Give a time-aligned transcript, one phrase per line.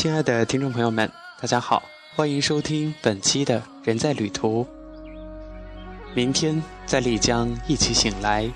[0.00, 1.82] 亲爱的听众朋友们，大家好，
[2.16, 4.64] 欢迎收听本期的《人在旅途》。
[6.14, 8.50] 明天在丽江一起醒来。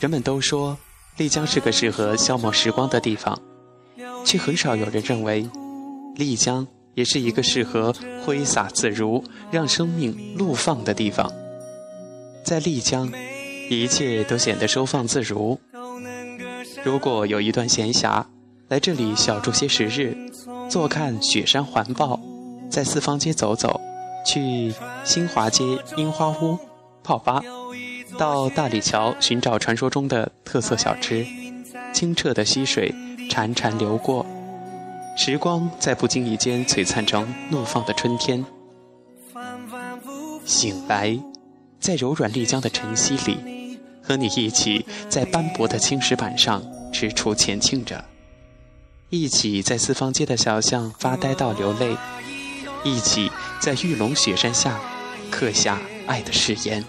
[0.00, 0.78] 人们都说
[1.18, 3.38] 丽江是个适合消磨时光的地方，
[4.24, 5.46] 却很少有人认为
[6.16, 11.30] 丽江也是一个适合挥洒自如、让生命怒放的地方。
[12.42, 13.12] 在丽江，
[13.68, 15.60] 一切都显得收放自如。
[16.82, 18.24] 如果有一段闲暇，
[18.72, 20.16] 来这里小住些时日，
[20.66, 22.18] 坐看雪山环抱，
[22.70, 23.78] 在四方街走走，
[24.24, 24.72] 去
[25.04, 25.62] 新华街
[25.98, 26.58] 樱花屋
[27.04, 27.42] 泡吧，
[28.16, 31.26] 到大理桥寻找传说中的特色小吃，
[31.92, 32.90] 清澈的溪水
[33.28, 34.24] 潺潺流过，
[35.18, 38.42] 时光在不经意间璀璨成怒放的春天。
[40.46, 41.20] 醒来，
[41.78, 43.78] 在柔软丽江的晨曦里。
[44.04, 46.60] 和你一起在斑驳的青石板上
[46.92, 48.04] 踟蹰前进着，
[49.14, 51.94] 一起在四方街的小巷发呆到流泪，
[52.82, 54.80] 一起在玉龙雪山下
[55.30, 56.82] 刻下爱的誓言。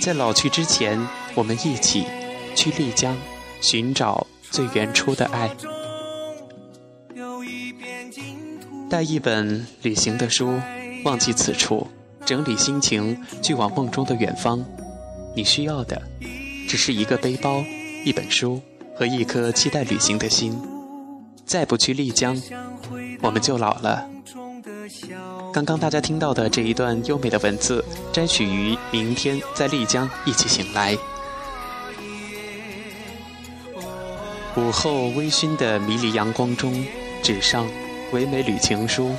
[0.00, 0.98] 在老去之前，
[1.34, 2.06] 我们一起
[2.54, 3.14] 去丽江
[3.60, 5.54] 寻找最原初的爱。
[8.88, 10.58] 带一本旅行的书，
[11.04, 11.86] 忘记此处，
[12.24, 14.64] 整理心情，去往梦中的远方。
[15.36, 16.00] 你需要的，
[16.66, 17.62] 只是一个背包、
[18.06, 18.62] 一本书
[18.96, 20.58] 和一颗期待旅行的心。
[21.48, 22.40] 再不去丽江，
[23.22, 24.06] 我们就老了。
[25.50, 27.82] 刚刚大家听到的这一段优美的文字，
[28.12, 30.94] 摘取于《明天在丽江一起醒来》。
[34.56, 36.84] 午后微醺的迷离阳光中，
[37.22, 37.66] 纸上
[38.12, 39.14] 唯美旅情书，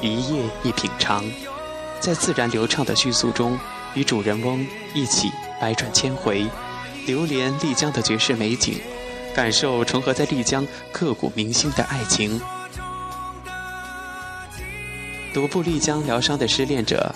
[0.00, 1.22] 一页一品尝，
[2.00, 3.58] 在自然流畅的叙述中，
[3.92, 5.30] 与主人翁一起。
[5.60, 6.46] 百转千回，
[7.06, 8.78] 流连丽江的绝世美景，
[9.36, 12.40] 感受重合在丽江刻骨铭心的爱情。
[15.34, 17.14] 独步丽江疗伤的失恋者，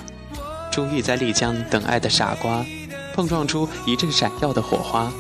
[0.71, 2.63] 终遇在丽江等爱的傻瓜，
[3.15, 5.11] 碰撞出一阵闪耀的火花。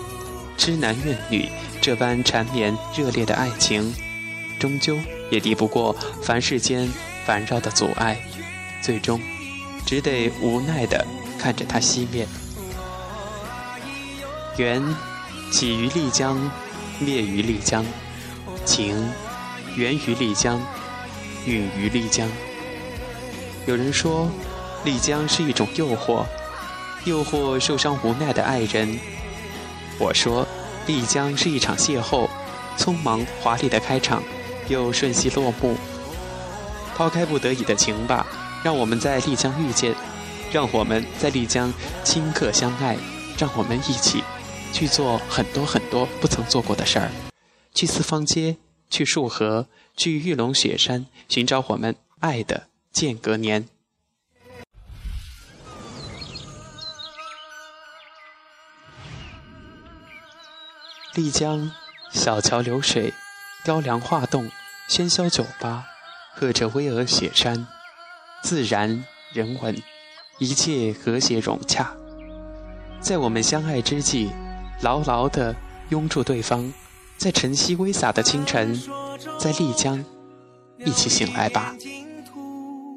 [0.58, 1.48] 痴男怨女
[1.80, 3.94] 这般缠绵热烈的爱情，
[4.58, 4.94] 终究
[5.30, 6.86] 也敌不过凡世间
[7.24, 8.20] 烦扰的阻碍，
[8.82, 9.18] 最终
[9.86, 11.02] 只得无奈地
[11.38, 12.28] 看着它熄灭。
[14.58, 14.84] 缘
[15.50, 16.38] 起于丽江，
[17.00, 17.82] 灭于丽江；
[18.66, 18.94] 情
[19.74, 20.60] 源于丽江，
[21.46, 22.28] 孕于丽江。
[23.66, 24.30] 有人说，
[24.84, 26.24] 丽江是一种诱惑，
[27.04, 28.98] 诱惑受伤无奈的爱人。
[29.98, 30.46] 我说，
[30.86, 32.28] 丽江是一场邂逅，
[32.76, 34.22] 匆忙华丽的开场，
[34.68, 35.76] 又瞬息落幕。
[36.94, 38.26] 抛开不得已的情吧，
[38.62, 39.94] 让我们在丽江遇见，
[40.52, 41.72] 让我们在丽江
[42.04, 42.98] 顷刻相爱，
[43.38, 44.22] 让我们一起。
[44.72, 47.10] 去做很多很多不曾做过的事儿，
[47.74, 48.56] 去四方街，
[48.88, 53.68] 去束河，去玉龙雪山，寻找我们爱的间隔年。
[61.14, 61.72] 丽江，
[62.12, 63.12] 小桥流水，
[63.64, 64.50] 雕梁画栋，
[64.88, 65.84] 喧嚣酒吧，
[66.34, 67.66] 和着巍峨雪山，
[68.42, 69.76] 自然人文，
[70.38, 71.92] 一切和谐融洽，
[73.00, 74.30] 在我们相爱之际。
[74.82, 75.54] 牢牢地
[75.90, 76.72] 拥住对方，
[77.18, 78.80] 在晨曦微洒的清晨，
[79.38, 80.02] 在丽江
[80.78, 81.74] 一起醒来吧。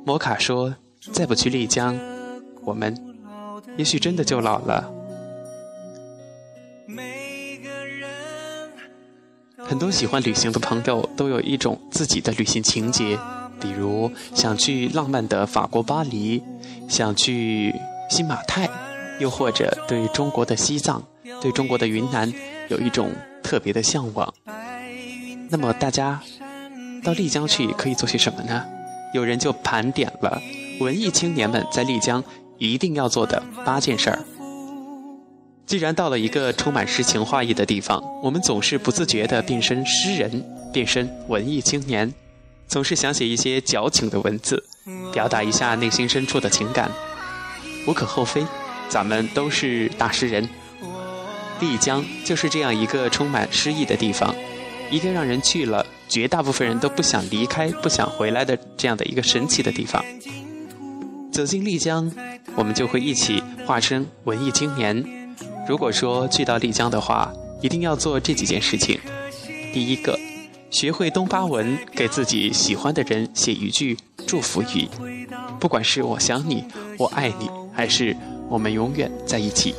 [0.06, 0.76] 摩卡说
[1.12, 2.00] ：“再不去丽江，
[2.64, 2.96] 我们
[3.78, 4.90] 也许真的就老了。”
[9.58, 13.18] 很多喜欢旅行的朋友都有一种自己的旅行情节，
[13.60, 16.44] 比如想去浪漫的法国巴黎，
[16.88, 17.74] 想去
[18.10, 18.70] 新马泰，
[19.20, 21.04] 又或者对中国的西藏。
[21.44, 22.32] 对中国的云南
[22.70, 23.12] 有一种
[23.44, 24.34] 特别的向往。
[25.50, 26.22] 那么大家
[27.04, 28.64] 到丽江去可以做些什么呢？
[29.14, 30.42] 有人就盘点了
[30.80, 32.24] 文艺青年们在丽江
[32.58, 34.20] 一定要做的八件事儿。
[35.66, 42.14] 既然到了一个充满诗情画意的地方，我们总是不自觉地变身诗人，变身文艺青年，
[42.68, 44.64] 总是想写一些矫情的文字，
[45.12, 46.90] 表达一下内心深处的情感。
[47.86, 48.46] 无可厚非，
[48.88, 50.48] 咱们都是大诗人。
[51.60, 54.36] 丽江就是这样一个充满诗意的地方，
[54.92, 60.04] 一个让人去了绝大部分人都不想离开、不想回来的这样的一个神奇的地方。
[61.32, 62.12] 走进丽江，
[62.56, 65.04] 我们就会一起化身文艺青年。
[65.68, 69.00] 如果说去到丽江的话，一定要做这几件事情。
[69.74, 70.20] 第一个，
[70.70, 73.98] 学会东巴文，给自己喜欢的人写一句
[74.28, 74.88] 祝福语，
[75.60, 76.66] 不管是我想你、
[77.00, 78.16] 我爱你，还是
[78.50, 79.74] 我们永远在一起。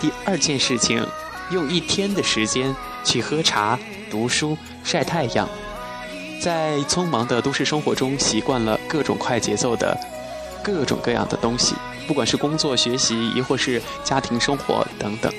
[0.00, 1.06] 第二件事情，
[1.50, 3.78] 用一天的时间去喝茶、
[4.10, 5.48] 读书、晒太阳，
[6.40, 9.98] 在匆忙的都市生活中，习惯了各种快节奏的
[10.62, 11.74] 各种各样的东西，
[12.06, 15.32] 不管是工作、学习，亦或是家庭生活等等。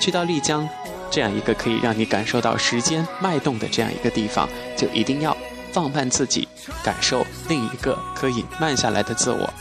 [0.00, 0.68] 去到丽江
[1.10, 5.36] 这样一个可以让你感受到时间脉动的这样一个地方，就一定要
[5.72, 6.48] 放慢自己，
[6.82, 9.52] 感受另一个可以慢下来的自我。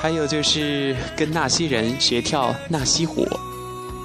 [0.00, 3.28] 还有就是跟纳西人学跳纳西舞。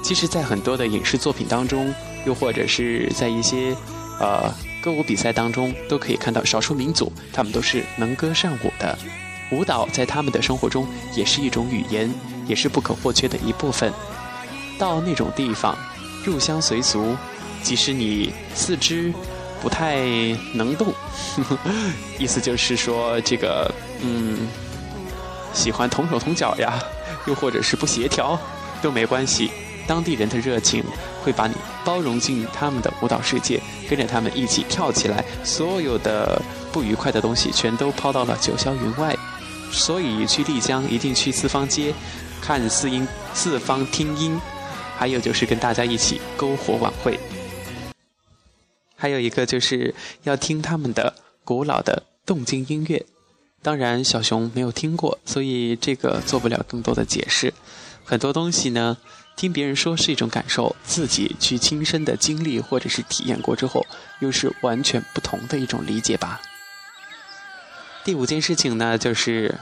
[0.04, 1.94] 其实，在很多的影视作品当中，
[2.26, 3.76] 又或者是在一些
[4.20, 4.52] 呃
[4.82, 8.98] 歌舞比赛当中，都可以看到少数民族他们都是能歌善舞的。
[9.52, 12.12] 舞蹈在他们的生活中也是一种语言，
[12.48, 13.94] 也是不可或缺的一部分。
[14.80, 15.78] 到那种地方，
[16.26, 17.16] 入乡随俗，
[17.62, 19.14] 即使你四肢
[19.62, 20.02] 不太
[20.54, 20.92] 能动，
[22.18, 24.48] 意思就是说这个嗯，
[25.54, 26.78] 喜欢同手同脚呀，
[27.28, 28.40] 又或者是不协调，
[28.82, 29.52] 都没关系。
[29.86, 30.84] 当地人的热情
[31.22, 31.54] 会把你
[31.84, 36.42] 包容进他们的舞蹈世界，跟着他们一起跳起来，所有的
[36.72, 39.16] 不愉快的东西全都抛到了九霄云外。
[39.72, 41.94] 所以去丽江一定去四方街，
[42.42, 44.40] 看四音四方听音，
[44.96, 47.20] 还有就是跟大家一起篝火晚会。
[48.96, 51.14] 还有一个就是要听他们的
[51.44, 53.06] 古老的动静音乐。
[53.64, 57.52] 当然，小熊没有听过，所以这个做不了更多的解释。
[58.06, 58.96] 很多东西呢。
[59.36, 63.84] 听别人说是一种感受，自己去亲身的经历或者是体验过之后，
[64.20, 66.40] 又是完全不同的一种理解吧。
[68.06, 69.56] 第五件事情呢，就是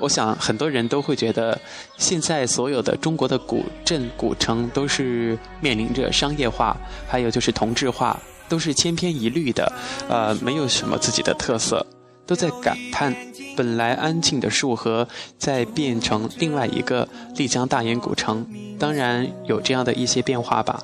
[0.00, 1.58] 我想很多人都会觉得，
[1.96, 6.76] 现在所有的中国的古镇古城都是面临着商业化，
[7.08, 9.72] 还有就是同质化，都是千篇一律的，
[10.10, 11.86] 呃，没有什么自己的特色。
[12.30, 13.12] 都在感叹，
[13.56, 18.46] 本来安静的束河，在变成另外一个丽江大研古城。
[18.78, 20.80] 当然有这样的一些变化吧，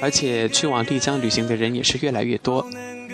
[0.00, 2.66] 而且去往丽江旅行的人也是越来越多。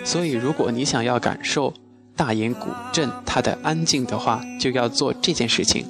[0.05, 1.73] 所以，如果你想要感受
[2.15, 5.85] 大研古镇它的安静的话，就要做这件事情：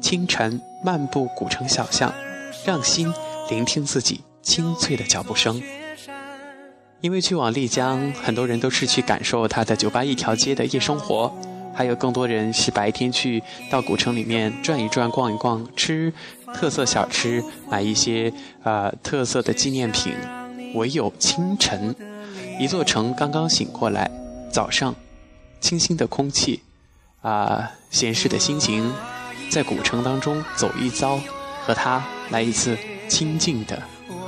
[0.00, 2.12] 清晨漫步古城小巷，
[2.64, 3.14] 让心
[3.48, 5.62] 聆听自己清脆的脚步声。
[7.02, 11.32] 因为去往丽江，很多人都是去感受它的酒吧一条街的夜生活，
[11.74, 16.12] 还有更多人是白天去到古城里面转一转、逛一逛，吃
[16.54, 18.32] 特色小吃，买一些
[18.62, 20.14] 呃特色的纪念品。
[20.74, 21.94] 唯有清晨，
[22.58, 24.10] 一座城刚刚醒过来，
[24.50, 24.94] 早上，
[25.60, 26.60] 清新的空气，
[27.22, 28.92] 啊，闲适的心情，
[29.48, 31.18] 在古城当中走一遭，
[31.64, 32.76] 和他来一次
[33.08, 33.80] 亲近的、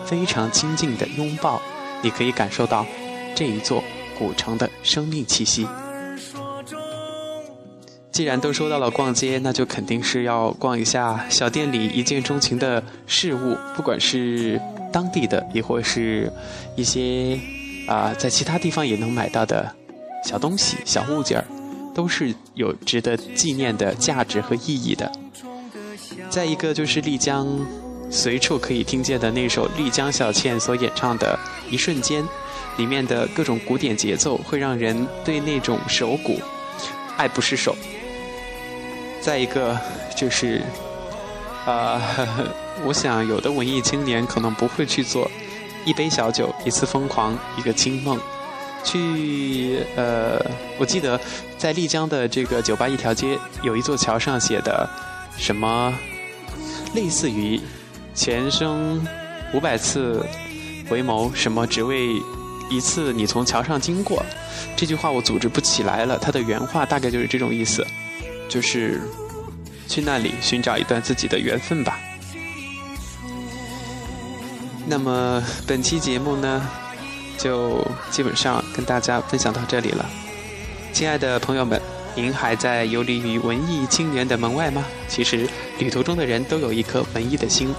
[0.07, 1.61] 非常亲近的拥抱。
[2.03, 2.87] 你可以感受到
[3.35, 3.83] 这一座
[4.19, 5.67] 古城的生命气息。
[8.11, 14.61] 既然都说到了逛街，那就肯定是要逛一下小店里一见钟情的事物，不管是
[14.93, 16.33] 当地的，亦或是
[16.75, 17.39] 一些
[17.87, 19.73] 啊在其他地方也能买到的
[20.25, 21.45] 小东西、小物件儿，
[21.95, 25.13] 都是有值得纪念的价值和意义的。
[26.29, 27.47] 再一个就是丽江。
[28.11, 31.39] 随处可以听见的那首丽江小倩所演唱的
[31.71, 32.23] 《一瞬间》，
[32.77, 36.41] 里面的各种古典节奏会让人对那种手鼓
[37.17, 37.77] 爱不释手。
[39.21, 39.79] 再一个
[40.17, 40.63] 就是，
[41.67, 42.01] 啊，
[42.85, 45.31] 我想有的文艺青年可能不会去做
[45.85, 48.19] 一杯小酒，一次疯狂，一个清梦。
[48.85, 50.41] 去，呃，
[50.79, 51.21] 我记得
[51.59, 54.89] 在丽江的这个酒吧一条街，有一座桥上写的
[55.37, 55.93] 什么，
[56.95, 57.61] 类似于。
[58.19, 59.01] 前生
[59.55, 60.27] 五百次
[60.91, 62.21] 回眸，什么只为
[62.69, 64.27] 一次你从桥上经过？
[64.77, 66.19] 这句话我组织不起来了。
[66.19, 67.87] 它的原话大概就是这种意思，
[68.49, 69.01] 就是
[69.87, 72.01] 去那里寻找一段自己的缘分吧。
[74.85, 76.69] 那么本期节目呢，
[77.39, 80.05] 就基本上跟大家分享到这里了。
[80.93, 81.81] 亲爱的朋友们，
[82.17, 84.85] 您还在游离于文艺青年的门外吗？
[85.07, 85.49] 其实
[85.79, 87.73] 旅途中的人都有一颗文艺的心。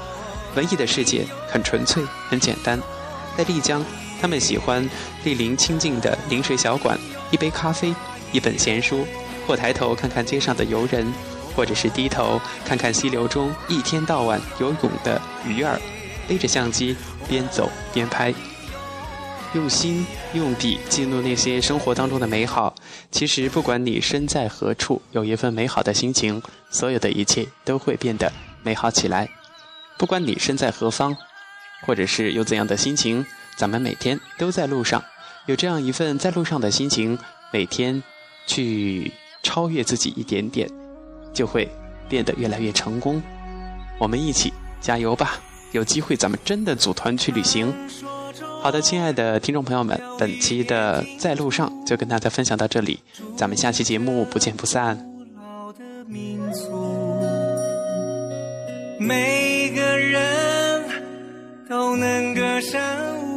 [0.59, 2.77] 文艺的世界很纯粹，很简单。
[3.37, 3.81] 在丽江，
[4.19, 4.83] 他们喜欢
[5.23, 6.99] 莅临清静的临水小馆，
[7.31, 7.95] 一杯咖啡，
[8.33, 9.07] 一本闲书，
[9.47, 11.13] 或抬头看看街上的游人，
[11.55, 15.79] 或者是低头看看溪流中一天到晚游泳的鱼儿，
[16.27, 16.93] 背着相机
[17.29, 18.33] 边走边拍，
[19.53, 22.75] 用心用笔记录那些生活当中的美好。
[23.13, 28.29] 其实，不管你身在何处，有一份美好的心情，所有的一切都会变得
[28.61, 29.29] 美好起来。
[29.99, 31.15] 不管你身在何方，
[31.85, 33.25] 或者是有怎样的心情，
[33.57, 35.03] 咱们每天都在路上，
[35.45, 37.19] 有这样一份在路上的心情，
[37.51, 38.01] 每天
[38.47, 39.11] 去
[39.43, 40.69] 超越自己一点点，
[41.33, 41.69] 就会
[42.07, 43.21] 变得越来越成功。
[43.99, 45.37] 我们一起加油吧！
[45.73, 47.73] 有机会咱们真的组团去旅行。
[48.61, 53.01] 好的，亲爱的听众朋友们，本期的在路上就跟大家分享到这里，
[53.35, 55.08] 咱们下期节目不见不散。
[58.99, 60.83] 每个人
[61.69, 63.28] 都能歌善舞。